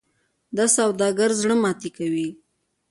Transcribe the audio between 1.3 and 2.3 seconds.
زړه ماتې کوي.